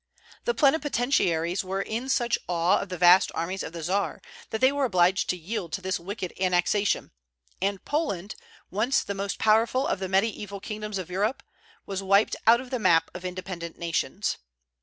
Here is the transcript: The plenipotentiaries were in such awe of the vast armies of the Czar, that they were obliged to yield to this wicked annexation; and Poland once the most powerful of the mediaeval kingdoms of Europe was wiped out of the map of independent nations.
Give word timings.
The 0.45 0.55
plenipotentiaries 0.55 1.63
were 1.63 1.83
in 1.83 2.09
such 2.09 2.39
awe 2.47 2.79
of 2.79 2.89
the 2.89 2.97
vast 2.97 3.31
armies 3.35 3.61
of 3.61 3.71
the 3.71 3.83
Czar, 3.83 4.19
that 4.49 4.59
they 4.59 4.71
were 4.71 4.85
obliged 4.85 5.29
to 5.29 5.37
yield 5.37 5.71
to 5.73 5.81
this 5.81 5.99
wicked 5.99 6.33
annexation; 6.41 7.11
and 7.61 7.85
Poland 7.85 8.33
once 8.71 9.03
the 9.03 9.13
most 9.13 9.37
powerful 9.37 9.85
of 9.85 9.99
the 9.99 10.09
mediaeval 10.09 10.59
kingdoms 10.61 10.97
of 10.97 11.11
Europe 11.11 11.43
was 11.85 12.01
wiped 12.01 12.35
out 12.47 12.59
of 12.59 12.71
the 12.71 12.79
map 12.79 13.11
of 13.13 13.23
independent 13.23 13.77
nations. 13.77 14.39